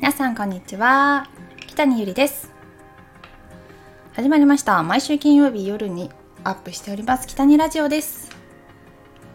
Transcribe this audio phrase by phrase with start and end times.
[0.00, 1.28] 皆さんこんにちは。
[1.66, 2.50] 北にゆりです。
[4.14, 4.82] 始まりました。
[4.82, 6.10] 毎週金曜日夜に
[6.42, 7.26] アップしております。
[7.26, 8.30] 北にラジオです。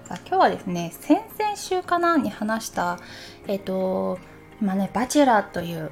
[0.06, 2.98] さあ今日はですね先々週かなに話した
[3.46, 4.18] えっ、と
[4.60, 5.92] 今ねバチェラーという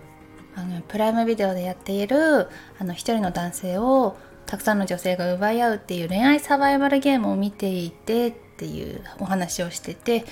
[0.56, 2.48] あのプライムビデオでやっている
[2.80, 4.18] あの一人の男性を
[4.48, 10.26] たくさんの女性が奪い合うっていう恋愛サバイバルゲームを見ていてっていうお話をしてて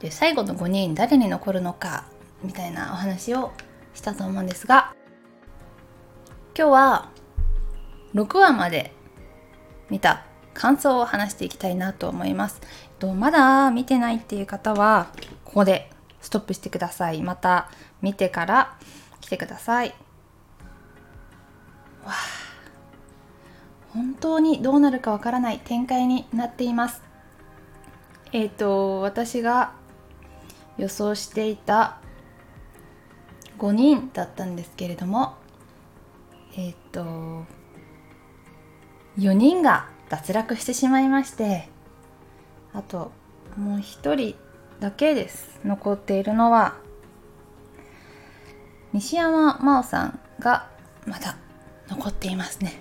[0.00, 2.06] で最後の5人誰に残るのか
[2.42, 3.52] みたいなお話を
[3.94, 4.94] したと思うんですが
[6.56, 7.10] 今日は
[8.14, 8.92] 6話まで
[9.88, 10.24] 見た
[10.54, 12.60] 感想を話していきたいなと思います。
[12.98, 15.08] とまだ見てないっていう方は
[15.44, 17.22] ここでストップしてください。
[17.22, 17.70] また
[18.02, 18.76] 見てから
[19.20, 19.88] 来てください。
[22.04, 22.14] わあ
[23.94, 27.02] 本当にどうなるかわからない展開になっています。
[28.32, 29.72] えっ、ー、と私が
[30.78, 31.98] 予想していた
[33.62, 35.36] 5人だったんですけれども
[36.56, 37.46] えっ、ー、と
[39.18, 41.68] 4人が脱落してしまいまして
[42.72, 43.12] あと
[43.56, 44.34] もう1人
[44.80, 45.60] だけです。
[45.64, 46.74] 残っているのは
[48.92, 50.68] 西山真央さんが
[51.06, 51.36] まだ
[51.88, 52.80] 残っていますね。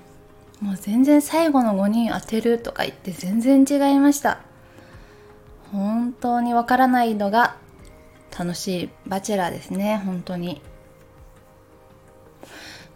[0.62, 4.40] もう全然最後の5人当てるとか言って全然違いました。
[5.72, 7.56] 本当にわからないのが
[8.38, 10.62] 楽しいバチェラーですね本当に。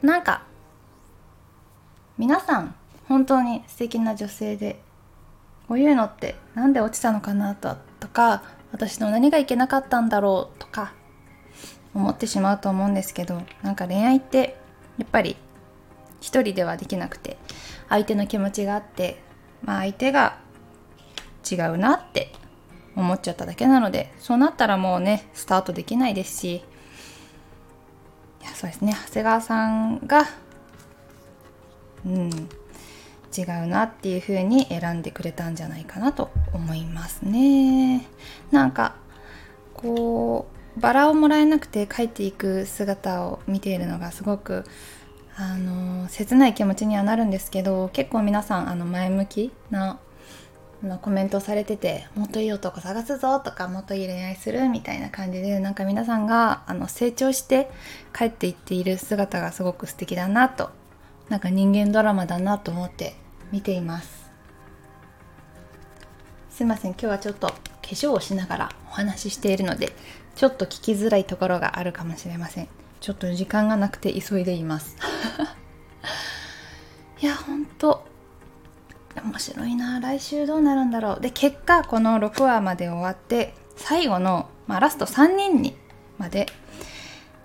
[0.06, 0.44] なんか
[2.20, 2.76] 皆さん
[3.08, 4.80] 本当に素敵な女性で
[5.68, 10.94] こういうのって何で落ちたのかなととか私の何がいけなかったんだろうとか
[11.96, 14.58] 思ってしまうと思うんですけどなんか恋愛って
[15.00, 15.38] やっぱり
[16.22, 17.38] 一人ではできなくて
[17.90, 19.24] 相手の気持ちがあって
[19.64, 20.38] まあ相手が
[21.50, 22.32] 違うなって
[22.96, 26.64] 思っちゃっただけなのでそうなったらもうねスタートできないですし
[28.54, 28.96] そうですね。
[29.08, 30.26] 長谷川さんが
[32.06, 32.30] うん
[33.38, 38.08] 違うなっていう風に選んでくれたんじゃないかなと思いますね。
[38.52, 38.96] なんか
[39.74, 40.48] こ
[40.78, 44.64] うバラをもらえなくて帰っていく姿を見ているのがすごく
[45.38, 50.00] あの切ない気持ちにはなるんですけど結構皆さんあの前向きな
[50.84, 57.70] のコメントされててもっといい男探すぞとかもっといい恋愛するみたいな感じでなんか皆さんがあの成長して
[58.16, 60.70] 帰っていっている姿がすごく素敵だなと
[61.30, 63.16] なんか人間ドラマだなと思って
[63.52, 64.26] 見ています。
[66.50, 69.92] すいません今日はちょっと化粧をしながらお話ししているので
[70.36, 72.70] ちょっと聞きづらいところがあるかもしれません。
[73.02, 74.96] ちょっと時間がなくて急いでいます。
[77.22, 78.08] いやほんと
[79.24, 81.22] 面白いな来週どうなるんだろう。
[81.22, 85.76] で結果この6話まで終わって最後の、まあ、ラスト3人に
[86.18, 86.48] まで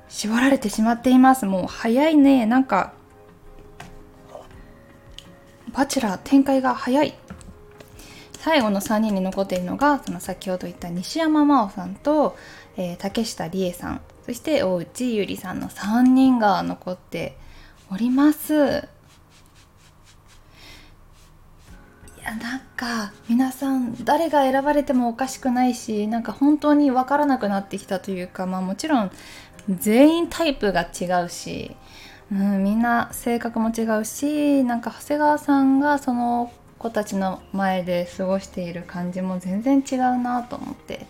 [0.08, 1.46] 絞られてしまっています。
[1.46, 2.46] もう早いね。
[2.46, 2.92] なんか
[5.72, 7.14] バチェラー展開が早い。
[8.32, 12.36] 最後の3人に残っているのがその先ほど言った西山真央さんと、
[12.76, 14.00] えー、竹下理恵さん。
[14.30, 17.36] そして大内ゆりさんの3人が残って
[17.90, 18.56] おりますい
[22.19, 29.10] やなんか皆さん誰が選ばれてもおかしくないしなんか本当に分からなくなってきたというかまあもちろん
[29.68, 31.76] 全員タイプが違うし
[32.32, 41.06] うん、みんな性格も違うしなんか長谷川さんがその子たちの前で過ごしている感じも全然違うなと思って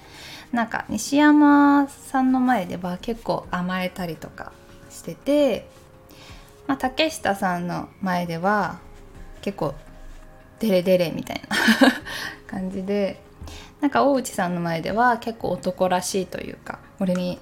[0.50, 4.52] なんか西山さんの前では結構甘えたりとか
[4.88, 5.68] してて、
[6.66, 8.80] まあ、竹下さんの前では
[9.42, 9.74] 結構
[10.60, 11.56] デレデレみたいな
[12.46, 13.20] 感じで
[13.80, 17.40] なんか大内さんの前では結構男らしいというか俺に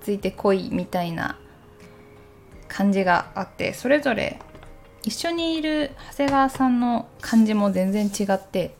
[0.00, 1.36] ついてこいみたいな
[2.68, 4.38] 感じがあってそれぞれ
[5.02, 8.74] 一緒にいる長谷川さんの感じも全然違って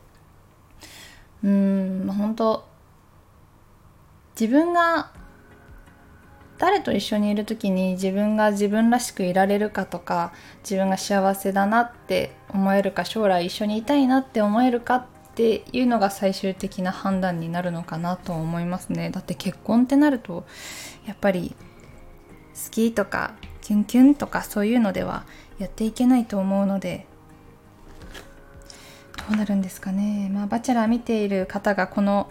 [1.43, 2.65] うーん本当
[4.39, 5.11] 自分が
[6.59, 19.11] 誰と一緒にいる時に自分が自分らしくいられるかとか自分が幸せだなって思えるか将来一緒にいたいなって思えるかっていうのが最終的な判断になるのかなと思いますね。
[19.11, 20.45] だって結婚ってなると
[21.07, 21.57] やっぱり
[22.55, 25.25] 好きとかキュンキュンとかそういうのでは
[25.59, 27.07] やっていけないと思うので
[29.29, 30.31] どうなるんですかね。
[30.33, 32.31] まあバチェラー見ている方がこの、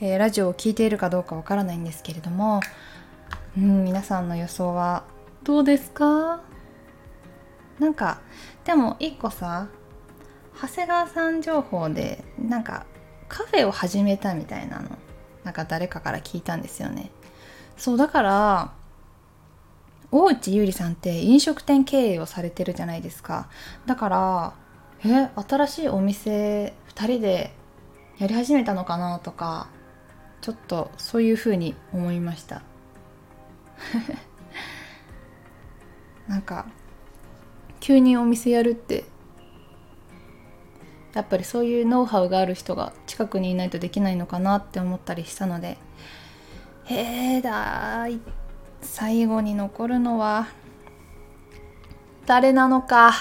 [0.00, 2.60] えー、ラジオを聴いているかどうかわからないんですけれども
[3.56, 5.04] うん皆さんの予想は？
[5.44, 6.40] どうですか？
[7.78, 8.20] なんか
[8.64, 9.68] でも一個さ
[10.60, 12.86] 長谷川さん情報でなんか
[13.28, 14.88] カフェを始めたみたいなの
[15.44, 17.10] なんか誰かから聞いたんですよね。
[17.76, 18.72] そうだから
[20.10, 23.50] 大内優里さんって飲食店経営をされてるじゃないですか。
[23.84, 24.54] だから
[25.04, 27.54] え新しいお店2人で
[28.18, 29.18] やり始めたのかな？
[29.18, 29.68] とか
[30.40, 32.62] ちょっとそういうふうに思いました
[36.28, 36.66] なんか
[37.80, 39.04] 急にお店やるって
[41.12, 45.76] やっぱりそういうノウハウがある人が近くにいないとできないのかなって思ったりしたので
[46.84, 48.20] へえだい
[48.80, 50.48] 最後に残るのは
[52.26, 53.12] 誰なのか。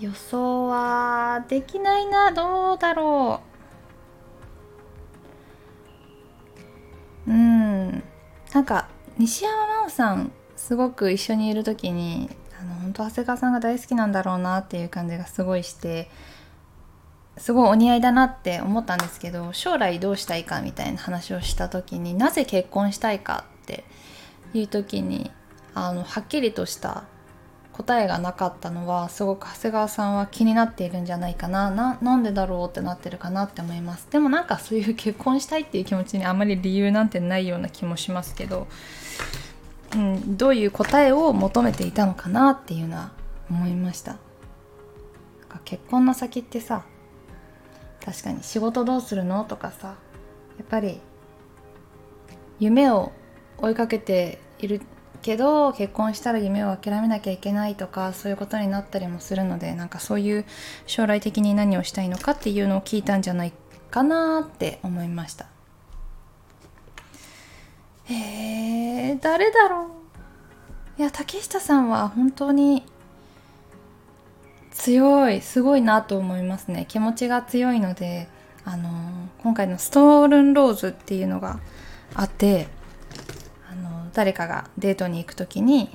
[0.00, 3.53] 予想はできないなどうだろう。
[7.26, 8.02] うん。
[8.52, 8.88] なんか
[9.18, 12.30] 西山真央さんすごく一緒にいる時に
[12.60, 16.08] あの本当長谷川さんが大好きなんだろうなっていう感じがすごいして
[17.36, 23.84] すごいお似合いだなって思ったんですけど将来どうしたいかみたいな話をした時になぜ結婚したいかって
[24.52, 25.30] いう時に
[25.74, 27.04] あのはっきりとした
[27.76, 31.72] 答えがなかったのはすごく長谷川さんは気になっているんじゃないかな。
[31.72, 34.06] ななんでだろうってなってるかなって思います。
[34.12, 38.68] でもなんかそういう結婚したいっていう気持ちにあまり理由なんてないような気もしますけど、
[39.92, 43.10] うん、どういう答えを求めていたのかなっていうのは
[43.50, 44.12] 思いました。
[44.12, 44.20] なん
[45.48, 46.84] か結婚の先ってさ
[48.04, 49.94] 確かに仕事どうするのとかさや
[50.62, 51.00] っぱり
[52.60, 53.10] 夢を
[53.58, 54.80] 追いかけている
[55.24, 60.44] けど結婚したら夢を諦めなきゃいけないとかそういうことになったりもするのでなんかそういう
[60.86, 63.52] 将来的に何をしたいのかっていうのを聞いたんじゃない
[63.90, 65.46] かなって思いました。
[68.04, 69.86] へえ誰だろ
[70.98, 71.00] う？
[71.00, 72.84] いや竹下さんは本当に
[74.72, 76.84] 強いすごいなと思いますね。
[76.86, 78.28] 気持ちが強いので
[78.66, 78.90] あの
[79.42, 81.60] 今回のストールンローズっていうのが
[82.14, 82.68] あって
[84.14, 85.90] 誰かがデートに行く時に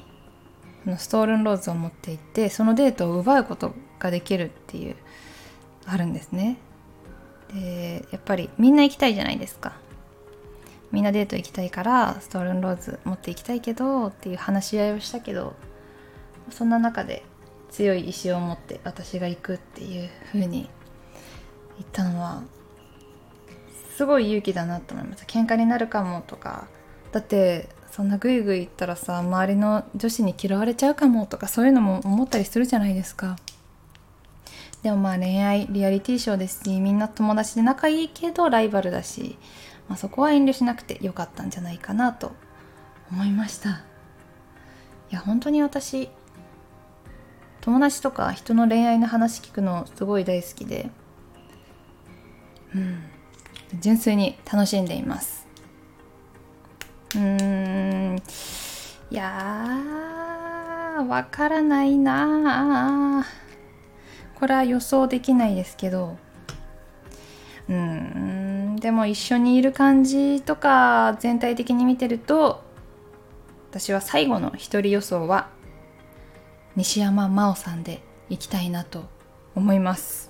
[0.97, 4.95] ストールンローズを持って行ってそのデートを奪うことができるっていう
[5.85, 6.57] あるんですね。
[7.53, 9.73] でやっぱりみんな行きたいじゃないですか。
[10.91, 15.53] みんなデート行きたいからストールンローズ持って行きたいけどっていう話し合いをしたけど
[16.49, 17.23] そんな中で
[17.69, 20.67] 強い意志を持って私が行くっていう風に
[21.77, 22.41] 言ったのは
[23.95, 25.25] すごい勇気だなと思います。
[25.25, 26.67] 喧嘩になるかもとか。
[27.11, 33.37] だってそんなグイグイ言ったらさ周りの女子に嫌われちゃうかもとかそういうのも思ったりするじゃないですか。
[34.83, 39.37] でもまあ恋愛リアリティショーですしみんな友達で仲いいけどライバルだし、
[39.89, 42.31] まあ、そこは遠慮しなくてよかったんじゃないかなと
[43.11, 43.69] 思いました。
[43.69, 46.09] いや本当に私
[47.61, 50.89] 友達とか人の恋愛の話聞くのすごい大好きで
[52.73, 53.03] うん
[53.81, 55.38] 純粋に楽しんでいます。
[57.15, 58.21] うん。
[59.11, 63.25] いやーわからないな
[64.35, 66.17] これは予想できないですけど。
[67.67, 68.75] うん。
[68.77, 72.63] でも一緒にいる感じとか全体的に見てると
[73.69, 75.49] 私は最後の一人予想は
[76.75, 79.03] 西山真央さんでいきたいなと
[79.55, 80.29] 思います。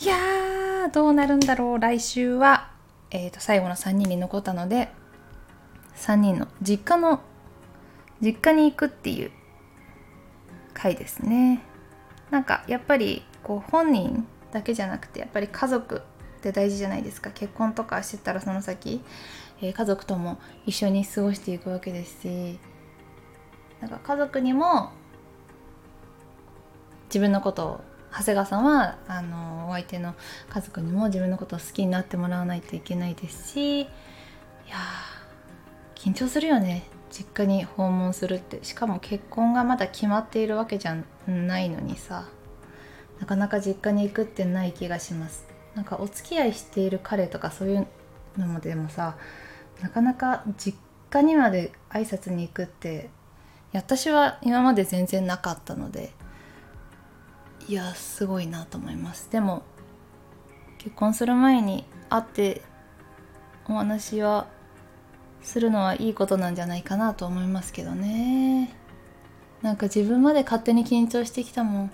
[0.00, 1.78] いやーどうなるんだろう。
[1.78, 2.70] 来週は、
[3.10, 4.88] えー、と最後の3人に残ったので
[5.96, 7.20] 3人の実家の
[8.22, 9.30] 実家に行くっていう
[10.74, 11.62] 回ですね。
[12.30, 16.02] なんかやっぱりこう本人だけじゃなくてやっぱり家族
[16.38, 17.30] って大事じゃないですか。
[17.30, 19.02] 結婚とかしてたらその先、
[19.60, 22.58] えー、家族とも一緒に過ごしていくわけですし
[23.80, 24.92] なんか家族にも
[27.08, 27.80] 自分のことを
[28.12, 30.14] 長谷川さんはあのお相手の
[30.48, 33.88] 家族にも自分のことを好きになってもらわないといけないですしいや
[35.94, 36.84] 緊張するよね。
[37.10, 38.60] 実家に訪問するって。
[38.62, 42.28] しかも結婚がまだ決まっているわけじゃないのにさ
[43.18, 45.46] なかなか実家に行くってない気がします。
[45.74, 47.86] なんかお付き合いしている彼とかそういう
[48.36, 49.16] のもでもさ
[49.80, 50.78] なかなか実
[51.10, 53.10] 家にまで挨拶に行くって
[53.72, 56.12] 私は今まで全然なかったので
[57.68, 59.30] いやすごいなと思います。
[59.30, 59.62] でも
[60.78, 62.62] 結婚する前に会って
[63.68, 64.48] お話は
[65.42, 68.74] するのはいいことなんじゃないかなと思いますけどね。
[69.62, 71.92] なんか自分まで勝手に緊張してきたもん。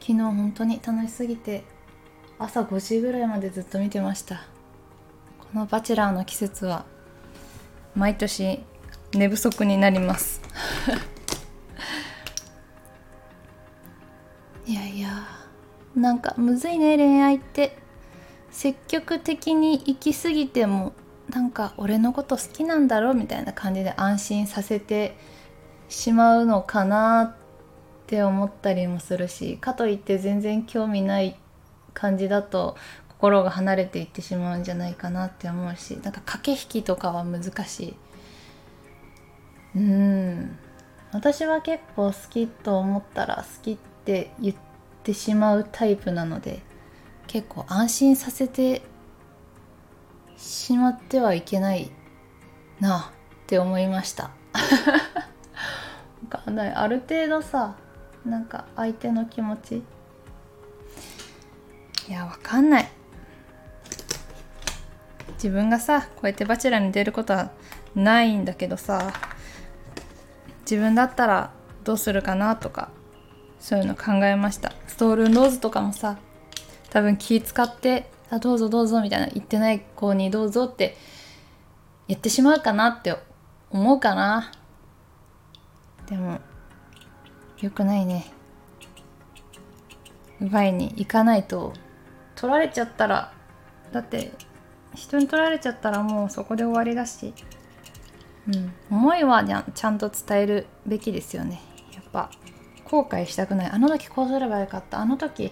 [0.00, 1.64] 昨日本当に楽しすぎて
[2.38, 4.44] 朝5時ぐらいまでずっと見てました。
[5.38, 6.84] この「バチェラー」の季節は
[7.94, 8.64] 毎年
[9.14, 10.40] 寝不足になります。
[16.02, 17.82] なんかむずいね恋愛って。
[18.52, 20.92] 積極的に行き過ぎても
[21.30, 25.16] なんか俺のこと好きなんだろうみたいな感じで安心させて
[25.88, 27.34] しまうのかなっ
[28.06, 31.36] て思ったりもするしかといって全然興味ない
[31.94, 32.76] 感じだと
[33.08, 37.96] 心が離れていってしまうんじゃないかなって思うしなんか駆け引きとかは難しい。
[39.76, 40.58] うん。
[41.12, 44.71] 私は結構好きと思ったら好きって言って
[45.02, 46.62] てしまうタイプなので
[47.26, 48.82] 結構安心させて
[50.36, 51.90] しまってはいけない
[52.80, 53.12] な
[53.44, 54.24] って思いました。
[54.24, 54.30] わ
[56.28, 56.72] かんない。
[56.72, 57.76] ある程度さ
[58.24, 59.82] なんか相手の気持ち。
[62.08, 62.88] いやわかんない。
[65.34, 67.50] 自分がさこうやってバチェラーに出ることは
[67.94, 69.12] ないんだけどさ
[70.60, 71.52] 自分だったら
[71.84, 72.90] どうするかなとか。
[73.62, 74.72] そういうの考えました。
[74.88, 76.18] ストールンローズとかもさ
[76.90, 80.96] 多分気使ってあどうぞどうぞみたいな言ってない子にどうぞって
[82.08, 83.16] 言ってしまうかなって
[83.70, 84.50] 思うかな。
[86.08, 86.40] でも
[87.60, 88.32] よくないね。
[90.40, 91.72] 奪いに行かないと
[92.34, 93.32] 取られちゃったら。
[93.92, 94.32] だって
[94.96, 97.32] 人に取られちゃったらもうそこで終わりだし。
[98.48, 101.62] うん思いはちゃんと伝えるべきですよね。
[101.94, 102.28] やっぱ。
[102.92, 103.70] 後悔したくない。
[103.70, 105.00] あの時こうすればよかった。
[105.00, 105.50] あの時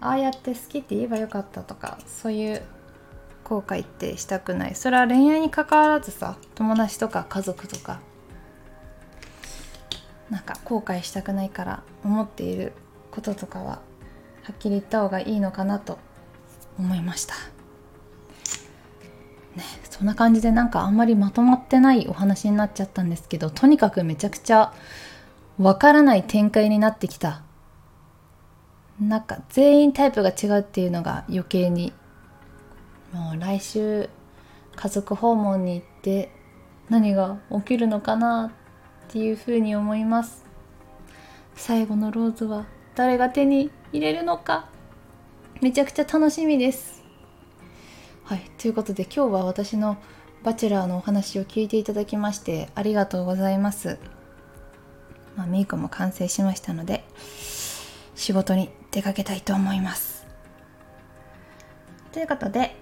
[0.00, 2.62] ああやって好きって言えばよかったとかそういう
[3.44, 4.74] 後悔ってしたくない。
[4.74, 8.00] それは恋愛に関わらずさ友達とか家族とか
[10.28, 12.72] なんか後悔したくないから思っている
[13.12, 13.80] こととかは
[14.42, 15.98] はっきり言った方がいいのかなと
[16.80, 17.34] 思いました。
[19.54, 24.74] ねそんな感じでなんかあんまりまとまってないお話になっちゃったんですけどとにかくめちゃくちゃ
[25.58, 27.42] わからない展開になってきた。
[29.00, 31.92] なんか全員タイプが違うっていうのが余計に。
[33.12, 34.10] もう来週
[34.74, 36.30] 家族訪問に行って
[36.90, 38.52] 何が起きるのかな
[39.08, 40.44] っていうふうに思います。
[41.54, 44.68] 最後のローズは誰が手に入れるのか。
[45.62, 47.02] めちゃくちゃ楽しみです。
[48.24, 49.96] はいということで今日は私の
[50.42, 53.98] バチェラーのお話を聞いていただきましてありがとうございます。
[55.36, 57.04] まあ、ミーコも完成しましたので
[58.14, 60.26] 仕事に出かけたいと思います。
[62.12, 62.74] ということで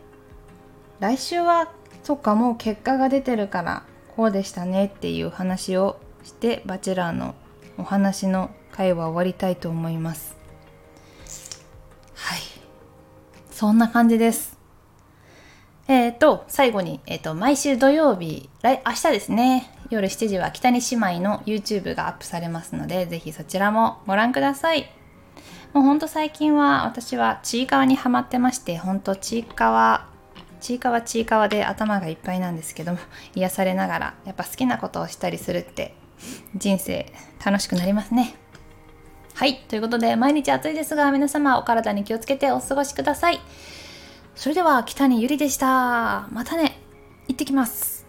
[1.01, 1.73] 来週は
[2.05, 3.83] そっかもう結果が出てるから
[4.17, 7.35] こうでしたねっていう話をしてバチェラーの
[7.77, 10.37] お話の回は終わりたいと思います。
[12.15, 12.41] はい。
[13.51, 14.57] そんな感じです。
[15.89, 19.74] えっ、ー、と最後に、えーと、毎週土曜日来明日ですね。
[19.91, 24.91] 夜7時は北に姉妹の YouTube がアップされますのでぜひそちらもご覧ください。
[25.73, 30.07] もうほんと最近は私はちいかわにハマってましてほんとちいかわ
[30.61, 32.99] ちいかわちいかわで頭がいっぱいなんですけども
[33.35, 35.95] 癒されながらやっぱ好きなことをしたりするって
[36.55, 37.13] 人生
[37.45, 38.37] 楽しくなりますね。
[39.35, 43.41] はいということで毎日暑いですが皆様お体に気をつけてお過ごしください。
[44.37, 46.29] それでは北にゆりでした。
[46.31, 46.81] またね
[47.27, 48.04] 行ってきます。